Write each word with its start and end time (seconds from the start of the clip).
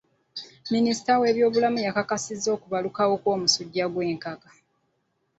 Minisita 0.73 1.11
w'ebyobulamu 1.21 1.79
yakakasizza 1.87 2.49
okubalukawo 2.55 3.13
kw'omusujja 3.21 3.85
gw'enkaka. 3.93 4.49